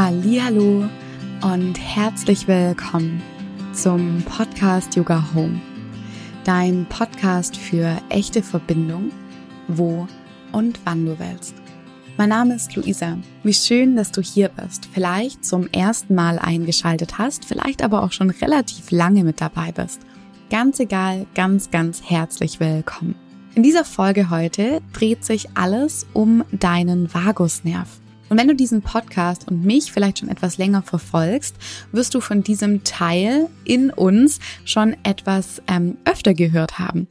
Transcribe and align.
Hallo 0.00 0.88
und 1.42 1.74
herzlich 1.74 2.46
willkommen 2.46 3.20
zum 3.72 4.22
Podcast 4.22 4.94
Yoga 4.94 5.34
Home. 5.34 5.60
Dein 6.44 6.86
Podcast 6.88 7.56
für 7.56 8.00
echte 8.08 8.44
Verbindung, 8.44 9.10
wo 9.66 10.06
und 10.52 10.78
wann 10.84 11.04
du 11.04 11.18
willst. 11.18 11.56
Mein 12.16 12.28
Name 12.28 12.54
ist 12.54 12.76
Luisa. 12.76 13.18
Wie 13.42 13.52
schön, 13.52 13.96
dass 13.96 14.12
du 14.12 14.20
hier 14.20 14.50
bist. 14.50 14.88
Vielleicht 14.94 15.44
zum 15.44 15.66
ersten 15.72 16.14
Mal 16.14 16.38
eingeschaltet 16.38 17.18
hast, 17.18 17.44
vielleicht 17.44 17.82
aber 17.82 18.04
auch 18.04 18.12
schon 18.12 18.30
relativ 18.30 18.92
lange 18.92 19.24
mit 19.24 19.40
dabei 19.40 19.72
bist. 19.72 20.00
Ganz 20.48 20.78
egal, 20.78 21.26
ganz, 21.34 21.72
ganz 21.72 22.04
herzlich 22.04 22.60
willkommen. 22.60 23.16
In 23.56 23.64
dieser 23.64 23.84
Folge 23.84 24.30
heute 24.30 24.80
dreht 24.92 25.24
sich 25.24 25.48
alles 25.56 26.06
um 26.12 26.44
deinen 26.52 27.12
Vagusnerv. 27.12 27.98
Und 28.28 28.38
wenn 28.38 28.48
du 28.48 28.54
diesen 28.54 28.82
Podcast 28.82 29.48
und 29.48 29.64
mich 29.64 29.92
vielleicht 29.92 30.18
schon 30.18 30.28
etwas 30.28 30.58
länger 30.58 30.82
verfolgst, 30.82 31.56
wirst 31.92 32.14
du 32.14 32.20
von 32.20 32.42
diesem 32.42 32.84
Teil 32.84 33.48
in 33.64 33.90
uns 33.90 34.38
schon 34.64 34.96
etwas 35.02 35.62
ähm, 35.66 35.96
öfter 36.04 36.34
gehört 36.34 36.78
haben. 36.78 37.08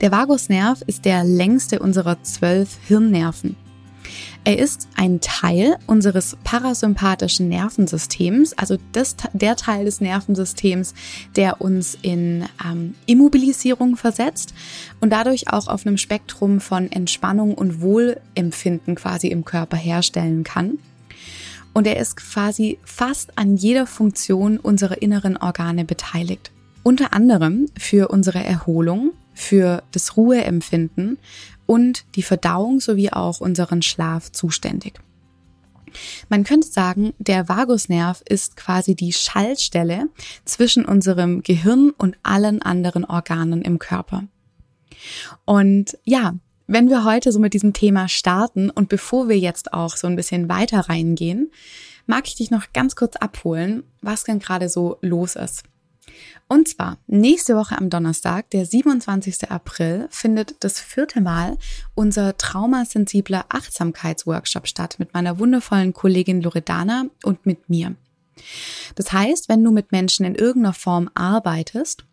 Der 0.00 0.12
Vagusnerv 0.12 0.82
ist 0.86 1.04
der 1.04 1.24
längste 1.24 1.80
unserer 1.80 2.22
zwölf 2.22 2.78
Hirnnerven. 2.86 3.56
Er 4.46 4.60
ist 4.60 4.86
ein 4.94 5.20
Teil 5.20 5.76
unseres 5.88 6.36
parasympathischen 6.44 7.48
Nervensystems, 7.48 8.52
also 8.52 8.76
das, 8.92 9.16
der 9.32 9.56
Teil 9.56 9.86
des 9.86 10.00
Nervensystems, 10.00 10.94
der 11.34 11.60
uns 11.60 11.98
in 12.00 12.44
ähm, 12.64 12.94
Immobilisierung 13.06 13.96
versetzt 13.96 14.54
und 15.00 15.10
dadurch 15.10 15.52
auch 15.52 15.66
auf 15.66 15.84
einem 15.84 15.96
Spektrum 15.98 16.60
von 16.60 16.92
Entspannung 16.92 17.56
und 17.56 17.80
Wohlempfinden 17.80 18.94
quasi 18.94 19.26
im 19.26 19.44
Körper 19.44 19.76
herstellen 19.76 20.44
kann. 20.44 20.78
Und 21.72 21.88
er 21.88 21.96
ist 21.96 22.16
quasi 22.16 22.78
fast 22.84 23.36
an 23.36 23.56
jeder 23.56 23.88
Funktion 23.88 24.58
unserer 24.58 25.02
inneren 25.02 25.36
Organe 25.36 25.84
beteiligt. 25.84 26.52
Unter 26.84 27.12
anderem 27.12 27.66
für 27.76 28.10
unsere 28.10 28.44
Erholung, 28.44 29.10
für 29.34 29.82
das 29.90 30.16
Ruheempfinden 30.16 31.18
und 31.66 32.04
die 32.14 32.22
Verdauung 32.22 32.80
sowie 32.80 33.10
auch 33.10 33.40
unseren 33.40 33.82
Schlaf 33.82 34.32
zuständig. 34.32 35.00
Man 36.28 36.44
könnte 36.44 36.68
sagen, 36.68 37.14
der 37.18 37.48
Vagusnerv 37.48 38.22
ist 38.28 38.56
quasi 38.56 38.94
die 38.94 39.12
Schaltstelle 39.12 40.08
zwischen 40.44 40.84
unserem 40.84 41.42
Gehirn 41.42 41.90
und 41.90 42.16
allen 42.22 42.62
anderen 42.62 43.04
Organen 43.04 43.62
im 43.62 43.78
Körper. 43.78 44.24
Und 45.44 45.98
ja, 46.04 46.34
wenn 46.66 46.90
wir 46.90 47.04
heute 47.04 47.32
so 47.32 47.38
mit 47.38 47.54
diesem 47.54 47.72
Thema 47.72 48.08
starten 48.08 48.70
und 48.70 48.88
bevor 48.88 49.28
wir 49.28 49.38
jetzt 49.38 49.72
auch 49.72 49.96
so 49.96 50.06
ein 50.06 50.16
bisschen 50.16 50.48
weiter 50.48 50.80
reingehen, 50.80 51.50
mag 52.06 52.26
ich 52.26 52.34
dich 52.34 52.50
noch 52.50 52.72
ganz 52.72 52.96
kurz 52.96 53.16
abholen, 53.16 53.84
was 54.00 54.24
denn 54.24 54.38
gerade 54.38 54.68
so 54.68 54.98
los 55.00 55.36
ist. 55.36 55.64
Und 56.48 56.68
zwar 56.68 56.98
nächste 57.08 57.56
Woche 57.56 57.76
am 57.76 57.90
Donnerstag, 57.90 58.50
der 58.50 58.66
27. 58.66 59.50
April, 59.50 60.06
findet 60.10 60.56
das 60.60 60.78
vierte 60.78 61.20
Mal 61.20 61.58
unser 61.94 62.36
traumasensibler 62.36 63.46
Achtsamkeitsworkshop 63.48 64.68
statt 64.68 64.96
mit 64.98 65.12
meiner 65.12 65.40
wundervollen 65.40 65.92
Kollegin 65.92 66.42
Loredana 66.42 67.06
und 67.24 67.46
mit 67.46 67.68
mir. 67.68 67.96
Das 68.94 69.12
heißt, 69.12 69.48
wenn 69.48 69.64
du 69.64 69.72
mit 69.72 69.90
Menschen 69.90 70.24
in 70.24 70.34
irgendeiner 70.34 70.74
Form 70.74 71.10
arbeitest, 71.14 72.04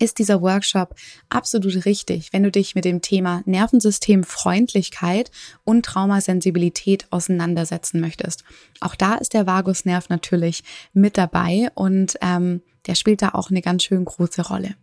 ist 0.00 0.18
dieser 0.18 0.42
Workshop 0.42 0.94
absolut 1.28 1.84
richtig, 1.84 2.32
wenn 2.32 2.42
du 2.42 2.50
dich 2.50 2.74
mit 2.74 2.84
dem 2.84 3.02
Thema 3.02 3.42
Nervensystemfreundlichkeit 3.44 5.30
und 5.64 5.84
Traumasensibilität 5.84 7.06
auseinandersetzen 7.10 8.00
möchtest. 8.00 8.44
Auch 8.80 8.96
da 8.96 9.14
ist 9.14 9.34
der 9.34 9.46
Vagusnerv 9.46 10.08
natürlich 10.08 10.64
mit 10.92 11.16
dabei 11.16 11.70
und 11.74 12.16
ähm, 12.22 12.62
der 12.86 12.94
spielt 12.94 13.22
da 13.22 13.30
auch 13.30 13.50
eine 13.50 13.62
ganz 13.62 13.84
schön 13.84 14.04
große 14.04 14.42
Rolle. 14.42 14.74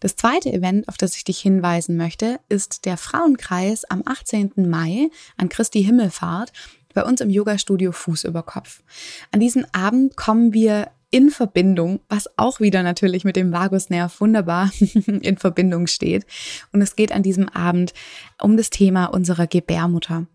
Das 0.00 0.16
zweite 0.16 0.50
Event, 0.50 0.88
auf 0.88 0.96
das 0.96 1.14
ich 1.16 1.24
dich 1.24 1.40
hinweisen 1.40 1.96
möchte, 1.96 2.40
ist 2.48 2.86
der 2.86 2.96
Frauenkreis 2.96 3.84
am 3.84 4.02
18. 4.06 4.52
Mai 4.56 5.10
an 5.36 5.50
Christi 5.50 5.84
Himmelfahrt 5.84 6.52
bei 6.94 7.04
uns 7.04 7.20
im 7.20 7.30
Yoga-Studio 7.30 7.92
Fuß 7.92 8.24
über 8.24 8.42
Kopf. 8.42 8.82
An 9.30 9.40
diesem 9.40 9.66
Abend 9.72 10.16
kommen 10.16 10.52
wir 10.54 10.90
in 11.10 11.30
Verbindung, 11.30 12.00
was 12.08 12.28
auch 12.36 12.60
wieder 12.60 12.82
natürlich 12.82 13.24
mit 13.24 13.36
dem 13.36 13.52
Vagusnerv 13.52 14.20
wunderbar 14.20 14.70
in 14.80 15.36
Verbindung 15.36 15.86
steht. 15.86 16.26
Und 16.72 16.82
es 16.82 16.96
geht 16.96 17.12
an 17.12 17.22
diesem 17.22 17.48
Abend 17.48 17.92
um 18.40 18.56
das 18.56 18.70
Thema 18.70 19.06
unserer 19.06 19.46
Gebärmutter. 19.46 20.26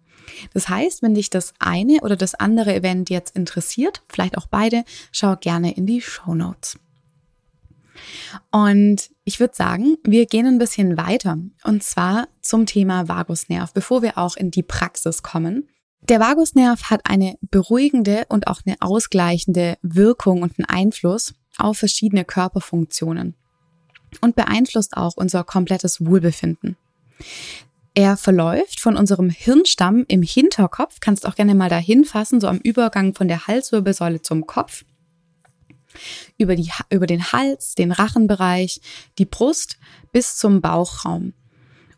Das 0.53 0.69
heißt, 0.69 1.01
wenn 1.01 1.13
dich 1.13 1.29
das 1.29 1.53
eine 1.59 1.99
oder 2.01 2.15
das 2.15 2.35
andere 2.35 2.75
Event 2.75 3.09
jetzt 3.09 3.35
interessiert, 3.35 4.01
vielleicht 4.09 4.37
auch 4.37 4.47
beide, 4.47 4.83
schau 5.11 5.35
gerne 5.35 5.75
in 5.75 5.85
die 5.85 6.01
Show 6.01 6.33
Notes. 6.33 6.77
Und 8.51 9.09
ich 9.23 9.39
würde 9.39 9.55
sagen, 9.55 9.97
wir 10.03 10.25
gehen 10.25 10.45
ein 10.45 10.57
bisschen 10.57 10.97
weiter 10.97 11.37
und 11.63 11.83
zwar 11.83 12.27
zum 12.41 12.65
Thema 12.65 13.07
Vagusnerv, 13.07 13.73
bevor 13.73 14.01
wir 14.01 14.17
auch 14.17 14.35
in 14.35 14.51
die 14.51 14.63
Praxis 14.63 15.23
kommen. 15.23 15.69
Der 16.07 16.19
Vagusnerv 16.19 16.91
hat 16.91 17.01
eine 17.05 17.35
beruhigende 17.41 18.25
und 18.29 18.45
auch 18.45 18.61
eine 18.63 18.75
ausgleichende 18.79 19.77
Wirkung 19.81 20.43
und 20.43 20.53
einen 20.59 20.65
Einfluss 20.65 21.33
auf 21.57 21.79
verschiedene 21.79 22.25
Körperfunktionen 22.25 23.33
und 24.21 24.35
beeinflusst 24.35 24.97
auch 24.97 25.17
unser 25.17 25.43
komplettes 25.43 26.05
Wohlbefinden. 26.05 26.77
Er 27.95 28.17
verläuft 28.17 28.79
von 28.79 28.97
unserem 28.97 29.31
Hirnstamm 29.31 30.05
im 30.07 30.21
Hinterkopf, 30.21 30.99
kannst 30.99 31.25
auch 31.25 31.33
gerne 31.33 31.55
mal 31.55 31.69
dahin 31.69 32.05
fassen, 32.05 32.39
so 32.39 32.47
am 32.49 32.57
Übergang 32.57 33.15
von 33.15 33.27
der 33.27 33.47
Halswirbelsäule 33.47 34.21
zum 34.21 34.45
Kopf, 34.45 34.85
über, 36.37 36.55
die, 36.55 36.69
über 36.91 37.07
den 37.07 37.31
Hals, 37.31 37.73
den 37.73 37.91
Rachenbereich, 37.91 38.79
die 39.17 39.25
Brust 39.25 39.77
bis 40.11 40.37
zum 40.37 40.61
Bauchraum 40.61 41.33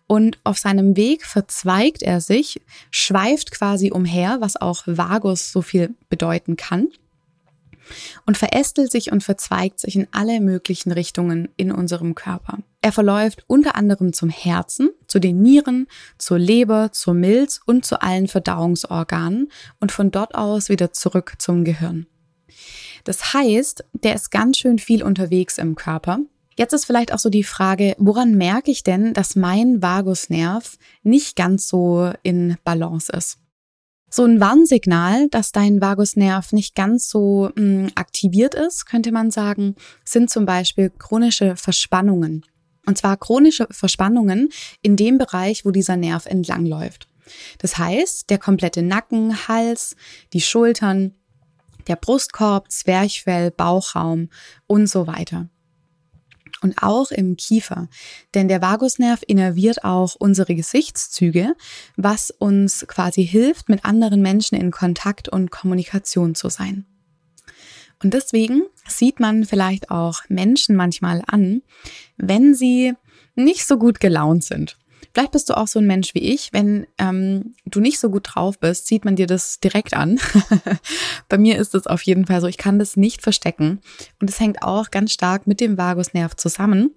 und 0.07 0.40
auf 0.44 0.57
seinem 0.57 0.95
Weg 0.95 1.25
verzweigt 1.25 2.01
er 2.01 2.22
sich, 2.22 2.62
schweift 2.90 3.51
quasi 3.51 3.91
umher, 3.91 4.38
was 4.40 4.56
auch 4.56 4.84
Vagus 4.85 5.51
so 5.51 5.62
viel 5.62 5.94
bedeuten 6.09 6.56
kann 6.56 6.88
und 8.25 8.38
verästelt 8.38 8.91
sich 8.91 9.12
und 9.12 9.23
verzweigt 9.23 9.79
sich 9.79 9.96
in 9.96 10.07
alle 10.12 10.40
möglichen 10.40 10.91
Richtungen 10.91 11.50
in 11.57 11.72
unserem 11.72 12.16
Körper. 12.16 12.59
Er 12.81 12.91
verläuft 12.91 13.44
unter 13.47 13.75
anderem 13.75 14.13
zum 14.13 14.29
Herzen, 14.29 14.90
zu 15.07 15.19
den 15.19 15.41
Nieren, 15.41 15.88
zur 16.17 16.40
Leber, 16.40 16.91
zur 16.91 17.13
Milz 17.13 17.59
und 17.66 17.85
zu 17.85 18.01
allen 18.01 18.28
Verdauungsorganen 18.28 19.51
und 19.79 19.91
von 19.91 20.12
dort 20.12 20.35
aus 20.35 20.69
wieder 20.69 20.94
zurück 20.94 21.34
zum 21.38 21.63
Gehirn. 21.63 22.07
Das 23.03 23.34
heißt, 23.34 23.85
der 23.94 24.16
ist 24.16 24.31
ganz 24.31 24.57
schön 24.57 24.79
viel 24.79 25.03
unterwegs 25.03 25.57
im 25.57 25.75
Körper 25.75 26.19
Jetzt 26.57 26.73
ist 26.73 26.85
vielleicht 26.85 27.13
auch 27.13 27.19
so 27.19 27.29
die 27.29 27.44
Frage, 27.44 27.95
woran 28.00 28.34
merke 28.34 28.72
ich 28.72 28.81
denn, 28.81 29.13
dass 29.13 29.35
mein 29.35 29.84
Vagusnerv 29.84 30.78
nicht 31.03 31.35
ganz 31.35 31.68
so 31.68 32.12
in 32.23 32.57
Balance 32.63 33.12
ist? 33.16 33.38
So 34.09 34.23
ein 34.23 34.40
Warnsignal, 34.40 35.28
dass 35.29 35.51
dein 35.51 35.81
Vagusnerv 35.81 36.53
nicht 36.53 36.73
ganz 36.73 37.09
so 37.09 37.51
mh, 37.56 37.62
hm, 37.62 37.91
aktiviert 37.94 38.56
ist, 38.56 38.85
könnte 38.85 39.12
man 39.12 39.29
sagen, 39.29 39.75
sind 40.03 40.31
zum 40.31 40.46
Beispiel 40.46 40.90
chronische 40.90 41.56
Verspannungen. 41.57 42.44
Und 42.88 42.97
zwar 42.97 43.17
chronische 43.17 43.67
Verspannungen 43.69 44.50
in 44.81 44.96
dem 44.96 45.19
Bereich, 45.19 45.63
wo 45.63 45.72
dieser 45.72 45.97
Nerv 45.97 46.25
entlangläuft. 46.25 47.07
Das 47.59 47.78
heißt, 47.78 48.29
der 48.31 48.40
komplette 48.40 48.81
Nacken, 48.81 49.47
Hals, 49.47 49.96
die 50.34 50.41
Schultern, 50.41 51.13
der 51.88 51.97
Brustkorb, 51.97 52.72
Zwerchfell, 52.72 53.51
Bauchraum 53.51 54.29
und 54.66 54.88
so 54.88 55.06
weiter 55.06 55.50
und 56.62 56.81
auch 56.81 57.12
im 57.12 57.38
Kiefer. 57.38 57.88
Denn 58.34 58.47
der 58.47 58.62
Vagusnerv 58.62 59.22
innerviert 59.28 59.84
auch 59.84 60.16
unsere 60.16 60.56
Gesichtszüge, 60.56 61.56
was 61.95 62.31
uns 62.31 62.85
quasi 62.88 63.25
hilft, 63.25 63.69
mit 63.69 63.85
anderen 63.85 64.22
Menschen 64.22 64.56
in 64.57 64.72
Kontakt 64.72 65.29
und 65.29 65.52
Kommunikation 65.52 66.35
zu 66.35 66.49
sein. 66.49 66.85
Und 68.03 68.14
deswegen 68.14 68.64
sieht 68.87 69.20
man 69.20 69.46
vielleicht 69.46 69.90
auch 69.90 70.22
Menschen 70.29 70.76
manchmal 70.76 71.23
an, 71.28 71.64
wenn 72.17 72.53
sie 72.53 72.93
nicht 73.35 73.66
so 73.66 73.78
gut 73.78 73.99
gelaunt 73.99 74.43
sind. 74.43 74.78
Vielleicht 75.14 75.32
bist 75.32 75.49
du 75.49 75.58
auch 75.58 75.67
so 75.67 75.79
ein 75.79 75.88
Mensch 75.88 76.14
wie 76.14 76.20
ich. 76.20 76.53
Wenn 76.53 76.85
ähm, 76.99 77.55
du 77.66 77.79
nicht 77.79 77.99
so 77.99 78.09
gut 78.09 78.28
drauf 78.35 78.59
bist, 78.59 78.85
sieht 78.88 79.03
man 79.03 79.16
dir 79.16 79.26
das 79.26 79.59
direkt 79.59 79.96
an. 79.96 80.20
Bei 81.29 81.40
mir 81.40 81.58
ist 81.58 81.73
es 81.73 81.88
auf 81.88 82.03
jeden 82.03 82.28
Fall 82.28 82.40
so. 82.40 82.47
Ich 82.47 82.58
kann 82.58 82.78
das 82.78 82.97
nicht 82.97 83.23
verstecken. 83.23 83.79
Und 84.22 84.29
es 84.29 84.40
hängt 84.40 84.61
auch 84.61 84.91
ganz 84.91 85.11
stark 85.11 85.47
mit 85.47 85.59
dem 85.59 85.78
Vagusnerv 85.78 86.35
zusammen, 86.35 86.91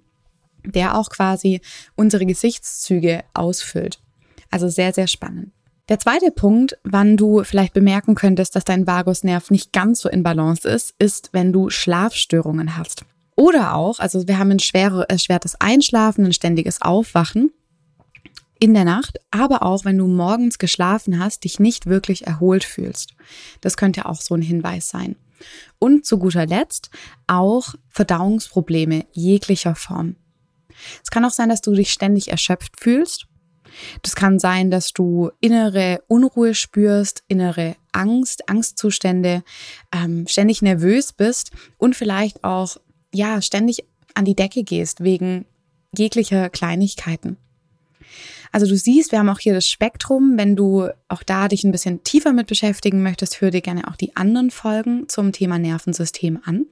der 0.64 0.98
auch 0.98 1.08
quasi 1.08 1.62
unsere 1.96 2.26
Gesichtszüge 2.26 3.24
ausfüllt. 3.32 4.00
Also 4.50 4.68
sehr, 4.68 4.92
sehr 4.92 5.06
spannend. 5.06 5.52
Der 5.88 5.98
zweite 5.98 6.30
Punkt, 6.30 6.78
wann 6.84 7.16
du 7.16 7.42
vielleicht 7.42 7.72
bemerken 7.72 8.14
könntest, 8.14 8.54
dass 8.54 8.64
dein 8.64 8.86
Vagusnerv 8.86 9.50
nicht 9.50 9.72
ganz 9.72 10.00
so 10.00 10.08
in 10.08 10.22
Balance 10.22 10.68
ist, 10.68 10.94
ist, 10.98 11.30
wenn 11.32 11.52
du 11.52 11.70
Schlafstörungen 11.70 12.76
hast. 12.76 13.04
Oder 13.34 13.74
auch, 13.74 13.98
also 13.98 14.28
wir 14.28 14.38
haben 14.38 14.50
ein 14.50 14.58
schwere, 14.58 15.08
erschwertes 15.08 15.58
Einschlafen, 15.58 16.26
ein 16.26 16.32
ständiges 16.32 16.82
Aufwachen 16.82 17.50
in 18.60 18.74
der 18.74 18.84
Nacht, 18.84 19.18
aber 19.30 19.62
auch 19.62 19.84
wenn 19.84 19.98
du 19.98 20.06
morgens 20.06 20.58
geschlafen 20.58 21.18
hast, 21.18 21.44
dich 21.44 21.58
nicht 21.58 21.86
wirklich 21.86 22.26
erholt 22.26 22.62
fühlst. 22.62 23.14
Das 23.60 23.76
könnte 23.76 24.06
auch 24.06 24.20
so 24.20 24.34
ein 24.34 24.42
Hinweis 24.42 24.88
sein. 24.88 25.16
Und 25.78 26.04
zu 26.04 26.18
guter 26.18 26.46
Letzt 26.46 26.90
auch 27.26 27.74
Verdauungsprobleme 27.88 29.06
jeglicher 29.12 29.74
Form. 29.74 30.16
Es 31.02 31.10
kann 31.10 31.24
auch 31.24 31.30
sein, 31.30 31.48
dass 31.48 31.62
du 31.62 31.74
dich 31.74 31.90
ständig 31.90 32.30
erschöpft 32.30 32.78
fühlst. 32.78 33.26
Das 34.02 34.14
kann 34.14 34.38
sein, 34.38 34.70
dass 34.70 34.92
du 34.92 35.30
innere 35.40 36.02
Unruhe 36.08 36.54
spürst, 36.54 37.22
innere 37.28 37.76
Angst, 37.92 38.48
Angstzustände, 38.48 39.42
ähm, 39.92 40.26
ständig 40.26 40.60
nervös 40.60 41.12
bist 41.12 41.52
und 41.78 41.96
vielleicht 41.96 42.44
auch 42.44 42.76
ja 43.12 43.40
ständig 43.40 43.84
an 44.14 44.24
die 44.24 44.34
Decke 44.34 44.64
gehst 44.64 45.02
wegen 45.02 45.46
jeglicher 45.96 46.50
Kleinigkeiten. 46.50 47.36
Also 48.52 48.66
du 48.66 48.76
siehst, 48.76 49.12
wir 49.12 49.18
haben 49.18 49.28
auch 49.28 49.38
hier 49.38 49.54
das 49.54 49.68
Spektrum. 49.68 50.34
Wenn 50.36 50.56
du 50.56 50.88
auch 51.08 51.22
da 51.22 51.48
dich 51.48 51.64
ein 51.64 51.72
bisschen 51.72 52.02
tiefer 52.02 52.32
mit 52.32 52.46
beschäftigen 52.46 53.02
möchtest, 53.02 53.40
hör 53.40 53.50
dir 53.50 53.60
gerne 53.60 53.88
auch 53.88 53.96
die 53.96 54.16
anderen 54.16 54.50
Folgen 54.50 55.08
zum 55.08 55.32
Thema 55.32 55.58
Nervensystem 55.58 56.40
an. 56.44 56.66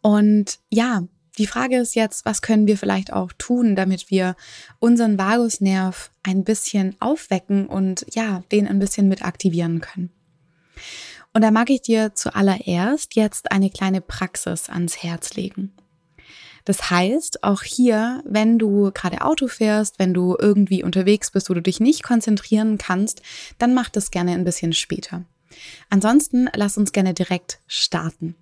Und 0.00 0.58
ja, 0.70 1.02
die 1.38 1.46
Frage 1.46 1.76
ist 1.76 1.94
jetzt, 1.94 2.24
was 2.24 2.42
können 2.42 2.66
wir 2.66 2.76
vielleicht 2.76 3.12
auch 3.12 3.32
tun, 3.38 3.76
damit 3.76 4.10
wir 4.10 4.34
unseren 4.80 5.18
Vagusnerv 5.18 6.10
ein 6.22 6.42
bisschen 6.42 6.96
aufwecken 7.00 7.66
und 7.66 8.04
ja, 8.12 8.42
den 8.50 8.66
ein 8.66 8.78
bisschen 8.80 9.08
mit 9.08 9.24
aktivieren 9.24 9.80
können. 9.80 10.10
Und 11.32 11.42
da 11.42 11.50
mag 11.50 11.70
ich 11.70 11.82
dir 11.82 12.14
zuallererst 12.14 13.14
jetzt 13.14 13.52
eine 13.52 13.70
kleine 13.70 14.00
Praxis 14.00 14.68
ans 14.68 15.02
Herz 15.02 15.34
legen. 15.34 15.72
Das 16.64 16.90
heißt, 16.90 17.44
auch 17.44 17.62
hier, 17.62 18.22
wenn 18.24 18.58
du 18.58 18.90
gerade 18.92 19.22
Auto 19.22 19.48
fährst, 19.48 19.98
wenn 19.98 20.14
du 20.14 20.36
irgendwie 20.38 20.82
unterwegs 20.82 21.30
bist, 21.30 21.50
wo 21.50 21.54
du 21.54 21.62
dich 21.62 21.80
nicht 21.80 22.02
konzentrieren 22.02 22.78
kannst, 22.78 23.22
dann 23.58 23.74
mach 23.74 23.88
das 23.88 24.10
gerne 24.10 24.32
ein 24.32 24.44
bisschen 24.44 24.72
später. 24.72 25.24
Ansonsten 25.90 26.48
lass 26.54 26.76
uns 26.76 26.92
gerne 26.92 27.14
direkt 27.14 27.60
starten. 27.66 28.34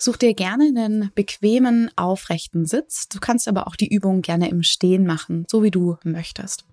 Such 0.00 0.16
dir 0.16 0.34
gerne 0.34 0.64
einen 0.64 1.10
bequemen, 1.14 1.90
aufrechten 1.96 2.66
Sitz. 2.66 3.08
Du 3.08 3.18
kannst 3.18 3.48
aber 3.48 3.66
auch 3.66 3.74
die 3.74 3.92
Übung 3.92 4.22
gerne 4.22 4.48
im 4.48 4.62
Stehen 4.62 5.04
machen, 5.04 5.44
so 5.50 5.62
wie 5.62 5.72
du 5.72 5.96
möchtest. 6.04 6.64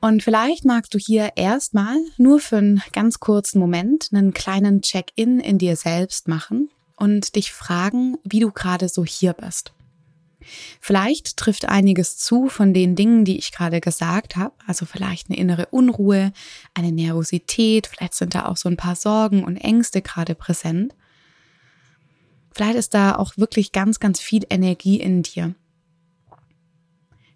Und 0.00 0.22
vielleicht 0.22 0.64
magst 0.64 0.94
du 0.94 0.98
hier 0.98 1.32
erstmal 1.34 1.96
nur 2.18 2.38
für 2.38 2.58
einen 2.58 2.82
ganz 2.92 3.18
kurzen 3.18 3.58
Moment 3.58 4.10
einen 4.12 4.32
kleinen 4.32 4.80
Check-in 4.80 5.40
in 5.40 5.58
dir 5.58 5.74
selbst 5.74 6.28
machen 6.28 6.70
und 6.94 7.34
dich 7.34 7.52
fragen, 7.52 8.16
wie 8.22 8.38
du 8.38 8.52
gerade 8.52 8.88
so 8.88 9.04
hier 9.04 9.32
bist. 9.32 9.72
Vielleicht 10.80 11.36
trifft 11.36 11.66
einiges 11.66 12.16
zu 12.16 12.48
von 12.48 12.74
den 12.74 12.96
Dingen, 12.96 13.24
die 13.24 13.38
ich 13.38 13.52
gerade 13.52 13.80
gesagt 13.80 14.36
habe. 14.36 14.54
Also 14.66 14.86
vielleicht 14.86 15.28
eine 15.28 15.38
innere 15.38 15.66
Unruhe, 15.66 16.32
eine 16.74 16.92
Nervosität, 16.92 17.86
vielleicht 17.86 18.14
sind 18.14 18.34
da 18.34 18.46
auch 18.46 18.56
so 18.56 18.68
ein 18.68 18.76
paar 18.76 18.96
Sorgen 18.96 19.44
und 19.44 19.56
Ängste 19.56 20.02
gerade 20.02 20.34
präsent. 20.34 20.94
Vielleicht 22.54 22.76
ist 22.76 22.94
da 22.94 23.16
auch 23.16 23.36
wirklich 23.36 23.72
ganz, 23.72 24.00
ganz 24.00 24.20
viel 24.20 24.44
Energie 24.50 24.98
in 24.98 25.22
dir. 25.22 25.54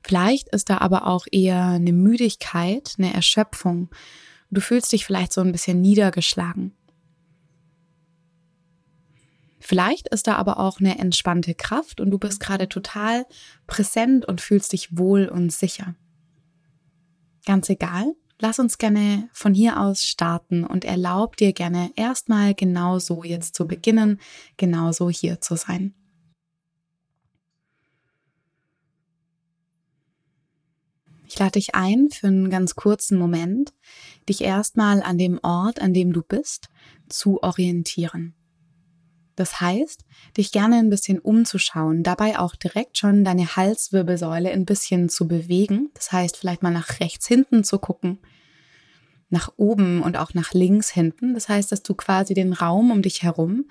Vielleicht 0.05 0.49
ist 0.49 0.69
da 0.69 0.79
aber 0.79 1.07
auch 1.07 1.27
eher 1.31 1.65
eine 1.65 1.93
Müdigkeit, 1.93 2.95
eine 2.99 3.15
Erschöpfung. 3.15 3.89
Du 4.51 4.61
fühlst 4.61 4.93
dich 4.93 5.07
vielleicht 5.07 5.33
so 5.33 5.41
ein 5.41 5.53
bisschen 5.53 5.81
niedergeschlagen. 5.81 6.73
Vielleicht 9.73 10.09
ist 10.09 10.27
da 10.27 10.37
aber 10.37 10.61
auch 10.61 10.81
eine 10.81 10.99
entspannte 10.99 11.55
Kraft 11.55 12.03
und 12.03 12.11
du 12.11 12.19
bist 12.19 12.41
gerade 12.41 12.69
total 12.69 13.25
präsent 13.67 14.27
und 14.27 14.43
fühlst 14.43 14.75
dich 14.75 14.99
wohl 14.99 15.29
und 15.29 15.51
sicher. 15.51 15.95
Ganz 17.47 17.71
egal, 17.71 18.15
lass 18.39 18.59
uns 18.59 18.77
gerne 18.77 19.31
von 19.33 19.55
hier 19.55 19.81
aus 19.81 20.05
starten 20.05 20.67
und 20.67 20.85
erlaub 20.85 21.39
dir 21.39 21.55
gerne 21.55 21.91
erstmal 21.97 22.53
genau 22.53 22.99
so 22.99 23.25
jetzt 23.25 23.57
zu 23.57 23.67
beginnen, 23.67 24.21
genauso 24.59 25.09
hier 25.09 25.41
zu 25.41 25.57
sein. 25.57 25.95
Ich 31.27 31.39
lade 31.39 31.53
dich 31.53 31.75
ein, 31.75 32.11
für 32.11 32.27
einen 32.27 32.51
ganz 32.51 32.75
kurzen 32.75 33.17
Moment 33.17 33.73
dich 34.29 34.43
erstmal 34.43 35.03
an 35.03 35.17
dem 35.17 35.41
Ort, 35.43 35.81
an 35.81 35.95
dem 35.95 36.13
du 36.13 36.21
bist, 36.23 36.69
zu 37.09 37.43
orientieren. 37.43 38.35
Das 39.43 39.61
heißt, 39.61 40.05
dich 40.37 40.53
gerne 40.53 40.77
ein 40.77 40.89
bisschen 40.89 41.19
umzuschauen, 41.19 42.05
dabei 42.05 42.39
auch 42.39 42.55
direkt 42.55 42.97
schon 42.97 43.25
deine 43.25 43.57
Halswirbelsäule 43.57 44.53
ein 44.53 44.67
bisschen 44.67 45.09
zu 45.09 45.27
bewegen. 45.27 45.91
Das 45.95 46.13
heißt, 46.13 46.37
vielleicht 46.37 46.63
mal 46.63 46.71
nach 46.71 47.01
rechts 47.01 47.27
hinten 47.27 47.65
zu 47.65 47.81
gucken, 47.81 48.21
nach 49.31 49.53
oben 49.57 50.01
und 50.01 50.17
auch 50.17 50.33
nach 50.35 50.53
links 50.53 50.91
hinten. 50.91 51.35
Das 51.35 51.49
heißt, 51.49 51.73
dass 51.73 51.83
du 51.83 51.95
quasi 51.95 52.35
den 52.35 52.53
Raum 52.53 52.93
um 52.93 53.03
dich 53.03 53.25
herum 53.25 53.69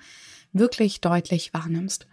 wirklich 0.52 1.00
deutlich 1.00 1.54
wahrnimmst. 1.54 2.06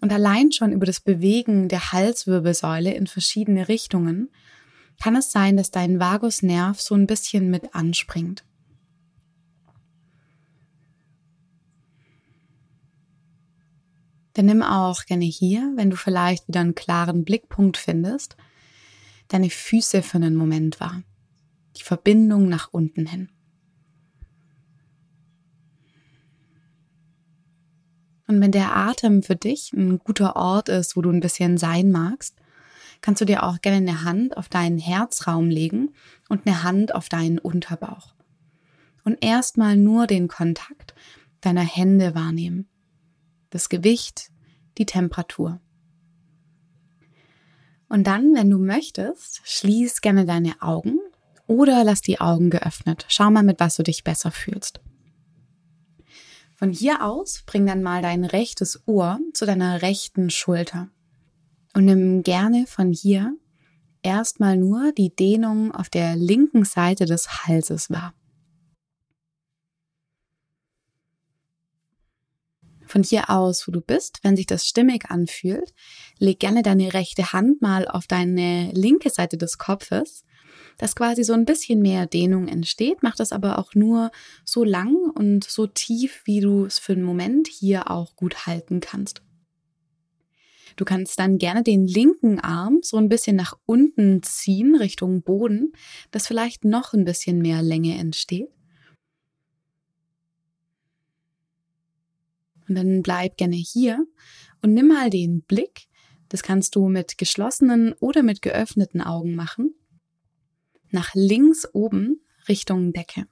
Und 0.00 0.14
allein 0.14 0.50
schon 0.50 0.72
über 0.72 0.86
das 0.86 1.00
Bewegen 1.00 1.68
der 1.68 1.92
Halswirbelsäule 1.92 2.94
in 2.94 3.06
verschiedene 3.06 3.68
Richtungen 3.68 4.30
kann 4.98 5.14
es 5.14 5.30
sein, 5.30 5.58
dass 5.58 5.70
dein 5.70 6.00
Vagusnerv 6.00 6.80
so 6.80 6.94
ein 6.94 7.06
bisschen 7.06 7.50
mit 7.50 7.74
anspringt. 7.74 8.46
Dann 14.36 14.44
nimm 14.44 14.62
auch 14.62 15.06
gerne 15.06 15.24
hier, 15.24 15.72
wenn 15.76 15.88
du 15.88 15.96
vielleicht 15.96 16.46
wieder 16.46 16.60
einen 16.60 16.74
klaren 16.74 17.24
Blickpunkt 17.24 17.78
findest, 17.78 18.36
deine 19.28 19.48
Füße 19.48 20.02
für 20.02 20.18
einen 20.18 20.36
Moment 20.36 20.78
wahr. 20.78 21.02
Die 21.78 21.82
Verbindung 21.82 22.46
nach 22.50 22.68
unten 22.70 23.06
hin. 23.06 23.30
Und 28.26 28.42
wenn 28.42 28.52
der 28.52 28.76
Atem 28.76 29.22
für 29.22 29.36
dich 29.36 29.72
ein 29.72 30.00
guter 30.00 30.36
Ort 30.36 30.68
ist, 30.68 30.98
wo 30.98 31.00
du 31.00 31.08
ein 31.08 31.20
bisschen 31.20 31.56
sein 31.56 31.90
magst, 31.90 32.36
kannst 33.00 33.22
du 33.22 33.24
dir 33.24 33.42
auch 33.42 33.62
gerne 33.62 33.78
eine 33.78 34.04
Hand 34.04 34.36
auf 34.36 34.50
deinen 34.50 34.76
Herzraum 34.78 35.48
legen 35.48 35.94
und 36.28 36.46
eine 36.46 36.62
Hand 36.62 36.94
auf 36.94 37.08
deinen 37.08 37.38
Unterbauch. 37.38 38.12
Und 39.02 39.16
erstmal 39.24 39.78
nur 39.78 40.06
den 40.06 40.28
Kontakt 40.28 40.94
deiner 41.40 41.64
Hände 41.64 42.14
wahrnehmen 42.14 42.68
das 43.50 43.68
Gewicht, 43.68 44.30
die 44.78 44.86
Temperatur. 44.86 45.60
Und 47.88 48.06
dann, 48.06 48.34
wenn 48.34 48.50
du 48.50 48.58
möchtest, 48.58 49.40
schließ 49.44 50.00
gerne 50.00 50.26
deine 50.26 50.60
Augen 50.60 50.98
oder 51.46 51.84
lass 51.84 52.02
die 52.02 52.20
Augen 52.20 52.50
geöffnet. 52.50 53.06
Schau 53.08 53.30
mal, 53.30 53.44
mit 53.44 53.60
was 53.60 53.76
du 53.76 53.82
dich 53.82 54.02
besser 54.02 54.30
fühlst. 54.30 54.80
Von 56.56 56.72
hier 56.72 57.04
aus 57.04 57.42
bring 57.44 57.66
dann 57.66 57.82
mal 57.82 58.02
dein 58.02 58.24
rechtes 58.24 58.82
Ohr 58.86 59.20
zu 59.34 59.44
deiner 59.46 59.82
rechten 59.82 60.30
Schulter 60.30 60.88
und 61.74 61.84
nimm 61.84 62.22
gerne 62.22 62.66
von 62.66 62.92
hier 62.92 63.36
erstmal 64.02 64.56
nur 64.56 64.92
die 64.92 65.14
Dehnung 65.14 65.72
auf 65.72 65.90
der 65.90 66.16
linken 66.16 66.64
Seite 66.64 67.04
des 67.04 67.44
Halses 67.46 67.90
wahr. 67.90 68.14
Von 72.96 73.02
hier 73.02 73.28
aus, 73.28 73.68
wo 73.68 73.72
du 73.72 73.82
bist, 73.82 74.20
wenn 74.22 74.38
sich 74.38 74.46
das 74.46 74.66
stimmig 74.66 75.10
anfühlt, 75.10 75.74
leg 76.18 76.40
gerne 76.40 76.62
deine 76.62 76.94
rechte 76.94 77.34
Hand 77.34 77.60
mal 77.60 77.86
auf 77.86 78.06
deine 78.06 78.70
linke 78.72 79.10
Seite 79.10 79.36
des 79.36 79.58
Kopfes, 79.58 80.24
dass 80.78 80.96
quasi 80.96 81.22
so 81.22 81.34
ein 81.34 81.44
bisschen 81.44 81.82
mehr 81.82 82.06
Dehnung 82.06 82.48
entsteht. 82.48 83.02
Mach 83.02 83.14
das 83.14 83.32
aber 83.32 83.58
auch 83.58 83.74
nur 83.74 84.10
so 84.46 84.64
lang 84.64 84.94
und 85.14 85.44
so 85.44 85.66
tief, 85.66 86.22
wie 86.24 86.40
du 86.40 86.64
es 86.64 86.78
für 86.78 86.94
einen 86.94 87.02
Moment 87.02 87.48
hier 87.48 87.90
auch 87.90 88.16
gut 88.16 88.46
halten 88.46 88.80
kannst. 88.80 89.20
Du 90.76 90.86
kannst 90.86 91.18
dann 91.18 91.36
gerne 91.36 91.62
den 91.62 91.86
linken 91.86 92.40
Arm 92.40 92.78
so 92.80 92.96
ein 92.96 93.10
bisschen 93.10 93.36
nach 93.36 93.58
unten 93.66 94.22
ziehen, 94.22 94.74
Richtung 94.74 95.20
Boden, 95.20 95.74
dass 96.12 96.26
vielleicht 96.26 96.64
noch 96.64 96.94
ein 96.94 97.04
bisschen 97.04 97.42
mehr 97.42 97.60
Länge 97.60 97.98
entsteht. 97.98 98.55
Und 102.68 102.74
dann 102.74 103.02
bleib 103.02 103.36
gerne 103.36 103.56
hier 103.56 104.06
und 104.62 104.74
nimm 104.74 104.88
mal 104.88 105.10
den 105.10 105.42
Blick. 105.42 105.88
Das 106.28 106.42
kannst 106.42 106.74
du 106.74 106.88
mit 106.88 107.18
geschlossenen 107.18 107.92
oder 107.94 108.22
mit 108.22 108.42
geöffneten 108.42 109.00
Augen 109.00 109.34
machen. 109.34 109.74
Nach 110.90 111.14
links 111.14 111.66
oben 111.72 112.20
Richtung 112.48 112.92
Decke. 112.92 113.26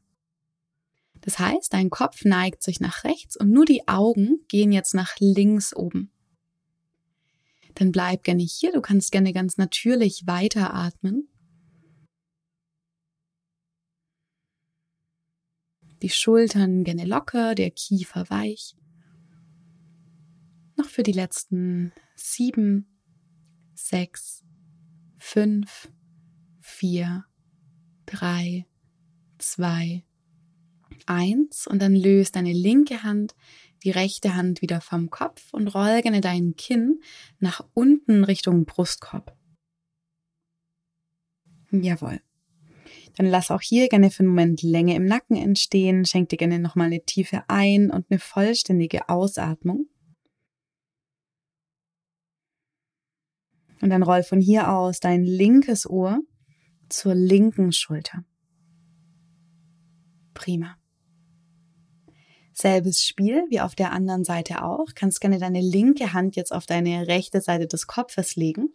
Das 1.21 1.39
heißt, 1.39 1.73
dein 1.73 1.91
Kopf 1.91 2.25
neigt 2.25 2.63
sich 2.63 2.81
nach 2.81 3.05
rechts 3.05 3.37
und 3.37 3.51
nur 3.51 3.65
die 3.65 3.89
Augen 3.89 4.45
gehen 4.49 4.73
jetzt 4.73 4.95
nach 4.95 5.15
links 5.19 5.75
oben. 5.75 6.11
Dann 7.75 7.91
bleib 7.91 8.23
gerne 8.23 8.43
hier. 8.43 8.73
Du 8.73 8.81
kannst 8.81 9.11
gerne 9.11 9.33
ganz 9.33 9.57
natürlich 9.57 10.27
weiteratmen. 10.27 11.29
Die 16.03 16.11
Schultern 16.11 16.85
gerne 16.85 17.07
locker, 17.07 17.55
der 17.55 17.71
Kiefer 17.71 18.29
weich 18.29 18.77
noch 20.85 20.91
für 20.91 21.03
die 21.03 21.13
letzten 21.13 21.93
sieben, 22.15 22.87
sechs, 23.75 24.45
fünf, 25.19 25.91
vier, 26.61 27.25
drei, 28.07 28.67
zwei, 29.39 30.05
eins 31.07 31.67
und 31.67 31.81
dann 31.81 31.97
löst 31.97 32.37
deine 32.37 32.53
linke 32.53 33.03
Hand 33.03 33.35
die 33.83 33.91
rechte 33.91 34.35
Hand 34.35 34.63
wieder 34.63 34.81
vom 34.81 35.11
Kopf 35.11 35.53
und 35.53 35.69
roll 35.69 36.01
gerne 36.03 36.21
dein 36.21 36.55
Kinn 36.57 37.01
nach 37.39 37.67
unten 37.75 38.25
Richtung 38.25 38.65
Brustkorb. 38.65 39.37
Jawohl. 41.71 42.21
Dann 43.17 43.27
lass 43.27 43.51
auch 43.51 43.61
hier 43.61 43.89
gerne 43.89 44.11
für 44.11 44.21
einen 44.21 44.31
Moment 44.31 44.63
Länge 44.63 44.97
im 44.97 45.05
Nacken 45.05 45.37
entstehen. 45.37 46.05
Schenk 46.05 46.31
dir 46.31 46.37
gerne 46.37 46.59
nochmal 46.59 46.87
eine 46.87 47.05
tiefe 47.05 47.45
Ein- 47.49 47.91
und 47.91 48.07
eine 48.11 48.19
vollständige 48.19 49.09
Ausatmung. 49.09 49.89
Und 53.85 53.91
dann 53.91 54.03
roll 54.03 54.23
von 54.23 54.41
hier 54.41 54.73
aus 54.73 54.99
dein 54.99 55.25
linkes 55.25 55.87
Ohr 55.87 56.19
zur 56.89 57.15
linken 57.15 57.71
Schulter. 57.71 58.25
Prima. 60.33 60.79
Selbes 62.55 63.05
Spiel 63.05 63.45
wie 63.51 63.61
auf 63.61 63.75
der 63.75 63.93
anderen 63.93 64.25
Seite 64.25 64.65
auch. 64.65 64.87
Kannst 64.95 65.21
gerne 65.21 65.39
deine 65.39 65.61
linke 65.61 66.15
Hand 66.15 66.35
jetzt 66.35 66.51
auf 66.51 66.65
deine 66.65 67.09
rechte 67.09 67.43
Seite 67.43 67.67
des 67.67 67.87
Kopfes 67.87 68.37
legen 68.37 68.71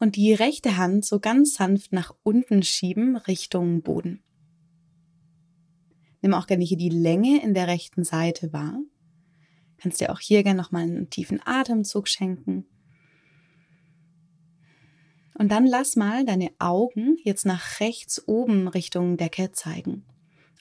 und 0.00 0.16
die 0.16 0.34
rechte 0.34 0.76
Hand 0.76 1.04
so 1.04 1.20
ganz 1.20 1.54
sanft 1.54 1.92
nach 1.92 2.12
unten 2.24 2.64
schieben 2.64 3.16
Richtung 3.16 3.80
Boden. 3.82 4.24
Nimm 6.20 6.34
auch 6.34 6.48
gerne 6.48 6.64
hier 6.64 6.78
die 6.78 6.88
Länge 6.88 7.40
in 7.44 7.54
der 7.54 7.68
rechten 7.68 8.02
Seite 8.02 8.52
wahr. 8.52 8.80
Kannst 9.76 10.00
dir 10.00 10.10
auch 10.10 10.18
hier 10.18 10.42
gerne 10.42 10.60
nochmal 10.60 10.82
einen 10.82 11.10
tiefen 11.10 11.40
Atemzug 11.44 12.08
schenken. 12.08 12.66
Und 15.38 15.50
dann 15.50 15.66
lass 15.66 15.96
mal 15.96 16.24
deine 16.24 16.50
Augen 16.58 17.18
jetzt 17.22 17.44
nach 17.44 17.80
rechts 17.80 18.26
oben 18.26 18.68
Richtung 18.68 19.18
Decke 19.18 19.52
zeigen. 19.52 20.02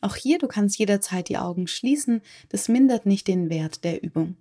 Auch 0.01 0.17
hier, 0.17 0.38
du 0.38 0.48
kannst 0.48 0.77
jederzeit 0.77 1.29
die 1.29 1.38
Augen 1.38 1.67
schließen, 1.67 2.22
das 2.50 2.67
mindert 2.67 3.05
nicht 3.05 3.27
den 3.27 3.50
Wert 3.50 3.86
der 3.86 4.03
Übung. 4.03 4.36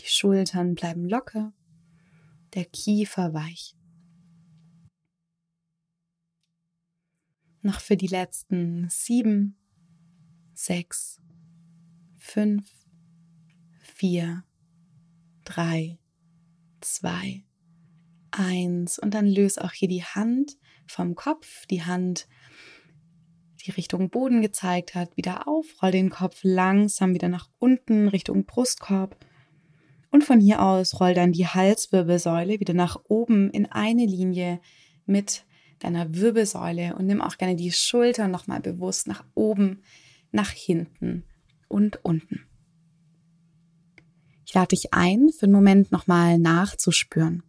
Die 0.00 0.06
Schultern 0.06 0.74
bleiben 0.74 1.06
locker, 1.06 1.52
der 2.54 2.64
Kiefer 2.64 3.34
weich. 3.34 3.74
Noch 7.60 7.80
für 7.80 7.98
die 7.98 8.06
letzten 8.06 8.88
sieben, 8.88 9.57
sechs, 10.58 11.20
fünf, 12.16 12.68
vier, 13.80 14.42
drei, 15.44 15.98
zwei, 16.80 17.44
eins. 18.32 18.98
Und 18.98 19.14
dann 19.14 19.26
löse 19.26 19.62
auch 19.62 19.70
hier 19.70 19.88
die 19.88 20.02
Hand 20.02 20.56
vom 20.88 21.14
Kopf, 21.14 21.64
die 21.66 21.84
Hand, 21.84 22.26
die 23.64 23.70
Richtung 23.70 24.10
Boden 24.10 24.42
gezeigt 24.42 24.96
hat, 24.96 25.16
wieder 25.16 25.46
auf. 25.46 25.64
Roll 25.80 25.92
den 25.92 26.10
Kopf 26.10 26.40
langsam 26.42 27.14
wieder 27.14 27.28
nach 27.28 27.48
unten 27.58 28.08
Richtung 28.08 28.44
Brustkorb. 28.44 29.16
Und 30.10 30.24
von 30.24 30.40
hier 30.40 30.60
aus 30.60 30.98
roll 30.98 31.14
dann 31.14 31.30
die 31.30 31.46
Halswirbelsäule 31.46 32.58
wieder 32.58 32.74
nach 32.74 32.98
oben 33.04 33.50
in 33.50 33.66
eine 33.66 34.06
Linie 34.06 34.60
mit 35.06 35.44
deiner 35.78 36.12
Wirbelsäule 36.16 36.96
und 36.96 37.06
nimm 37.06 37.20
auch 37.22 37.38
gerne 37.38 37.54
die 37.54 37.70
Schultern 37.70 38.32
nochmal 38.32 38.60
bewusst 38.60 39.06
nach 39.06 39.24
oben, 39.34 39.84
nach 40.30 40.50
hinten 40.50 41.24
und 41.68 42.04
unten. 42.04 42.44
Ich 44.46 44.54
lade 44.54 44.68
dich 44.68 44.94
ein, 44.94 45.28
für 45.28 45.44
einen 45.44 45.52
Moment 45.52 45.92
nochmal 45.92 46.38
nachzuspüren, 46.38 47.42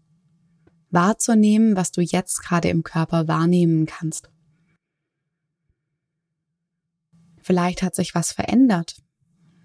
wahrzunehmen, 0.89 1.75
was 1.75 1.91
du 1.91 2.01
jetzt 2.01 2.41
gerade 2.41 2.69
im 2.69 2.83
Körper 2.83 3.27
wahrnehmen 3.27 3.85
kannst. 3.85 4.29
Vielleicht 7.41 7.81
hat 7.81 7.95
sich 7.95 8.13
was 8.15 8.31
verändert, 8.31 9.01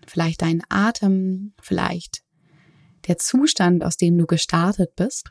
vielleicht 0.06 0.42
dein 0.42 0.62
Atem, 0.68 1.54
vielleicht 1.60 2.22
der 3.08 3.18
Zustand, 3.18 3.84
aus 3.84 3.96
dem 3.96 4.16
du 4.16 4.26
gestartet 4.26 4.96
bist. 4.96 5.30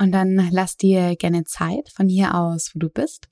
Und 0.00 0.12
dann 0.12 0.48
lass 0.50 0.78
dir 0.78 1.14
gerne 1.14 1.44
Zeit 1.44 1.90
von 1.90 2.08
hier 2.08 2.34
aus, 2.34 2.70
wo 2.74 2.78
du 2.78 2.88
bist, 2.88 3.28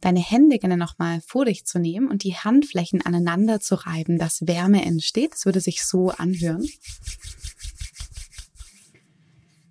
deine 0.00 0.20
Hände 0.20 0.60
gerne 0.60 0.76
nochmal 0.76 1.20
vor 1.20 1.46
dich 1.46 1.66
zu 1.66 1.80
nehmen 1.80 2.06
und 2.06 2.22
die 2.22 2.36
Handflächen 2.36 3.04
aneinander 3.04 3.58
zu 3.58 3.74
reiben, 3.74 4.16
dass 4.16 4.46
Wärme 4.46 4.84
entsteht. 4.84 5.32
Das 5.32 5.46
würde 5.46 5.60
sich 5.60 5.84
so 5.84 6.10
anhören. 6.10 6.64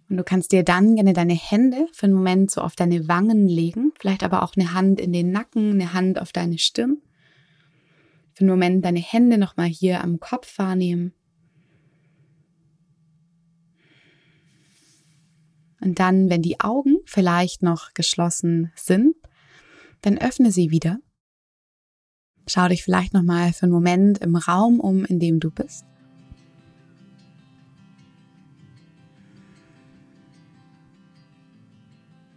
Und 0.10 0.18
du 0.18 0.25
kannst 0.25 0.51
dir 0.51 0.63
dann 0.63 0.96
gerne 0.96 1.13
deine 1.13 1.36
Hände 1.36 1.88
für 1.94 2.08
einen 2.08 2.15
Moment 2.15 2.51
so 2.51 2.60
auf 2.60 2.75
deine 2.75 3.08
Wangen 3.08 3.48
legen, 3.48 3.94
vielleicht 3.98 4.22
aber 4.22 4.44
auch 4.44 4.58
eine 4.58 4.74
Hand 4.74 5.00
in 5.00 5.13
den 5.13 5.32
Nacken, 5.32 5.72
eine 5.72 5.94
Hand 5.94 6.20
auf 6.20 6.34
deine 6.34 6.58
Stirn. 6.58 6.98
Für 8.34 8.42
einen 8.42 8.50
Moment 8.50 8.84
deine 8.84 9.00
Hände 9.00 9.38
nochmal 9.38 9.68
hier 9.68 10.04
am 10.04 10.20
Kopf 10.20 10.58
wahrnehmen. 10.60 11.13
Und 15.86 16.00
dann, 16.00 16.32
wenn 16.32 16.42
die 16.42 16.60
Augen 16.62 16.98
vielleicht 17.06 17.62
noch 17.62 17.94
geschlossen 17.94 18.72
sind, 18.75 19.15
dann 20.01 20.18
öffne 20.18 20.51
sie 20.51 20.72
wieder. 20.72 20.98
Schau 22.48 22.68
dich 22.68 22.84
vielleicht 22.84 23.13
noch 23.13 23.22
mal 23.22 23.54
für 23.54 23.63
einen 23.63 23.72
Moment 23.72 24.18
im 24.18 24.36
Raum 24.36 24.80
um, 24.80 25.06
in 25.06 25.20
dem 25.20 25.39
du 25.39 25.51
bist. 25.51 25.86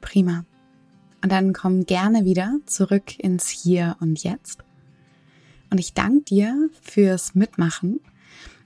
Prima. 0.02 0.44
Und 1.22 1.32
dann 1.32 1.54
komm 1.54 1.86
gerne 1.86 2.26
wieder 2.26 2.58
zurück 2.66 3.18
ins 3.18 3.48
Hier 3.48 3.96
und 4.00 4.22
Jetzt. 4.22 4.62
Und 5.70 5.78
ich 5.78 5.94
danke 5.94 6.24
dir 6.24 6.68
fürs 6.82 7.34
Mitmachen. 7.34 8.00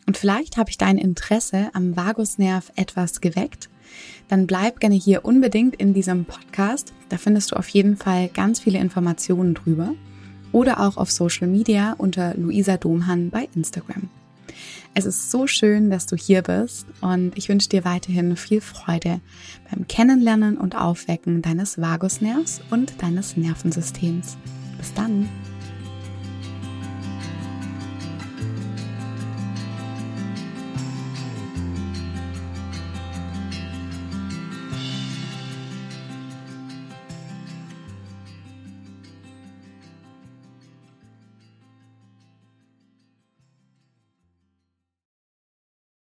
Und 0.08 0.16
vielleicht 0.16 0.56
habe 0.56 0.70
ich 0.70 0.78
dein 0.78 0.98
Interesse 0.98 1.70
am 1.72 1.96
Vagusnerv 1.96 2.72
etwas 2.74 3.20
geweckt 3.20 3.68
dann 4.28 4.46
bleib 4.46 4.80
gerne 4.80 4.94
hier 4.94 5.24
unbedingt 5.24 5.76
in 5.76 5.94
diesem 5.94 6.24
Podcast. 6.24 6.92
Da 7.08 7.18
findest 7.18 7.52
du 7.52 7.56
auf 7.56 7.68
jeden 7.68 7.96
Fall 7.96 8.28
ganz 8.28 8.60
viele 8.60 8.78
Informationen 8.78 9.54
drüber. 9.54 9.94
Oder 10.52 10.80
auch 10.80 10.96
auf 10.96 11.10
Social 11.10 11.48
Media 11.48 11.94
unter 11.96 12.34
Luisa 12.34 12.76
Domhan 12.76 13.30
bei 13.30 13.48
Instagram. 13.54 14.10
Es 14.94 15.06
ist 15.06 15.30
so 15.30 15.46
schön, 15.46 15.90
dass 15.90 16.06
du 16.06 16.16
hier 16.16 16.42
bist 16.42 16.86
und 17.00 17.36
ich 17.36 17.48
wünsche 17.48 17.70
dir 17.70 17.84
weiterhin 17.84 18.36
viel 18.36 18.60
Freude 18.60 19.20
beim 19.70 19.88
Kennenlernen 19.88 20.58
und 20.58 20.76
Aufwecken 20.76 21.40
deines 21.40 21.80
Vagusnervs 21.80 22.60
und 22.70 23.00
deines 23.00 23.36
Nervensystems. 23.36 24.36
Bis 24.78 24.92
dann! 24.92 25.28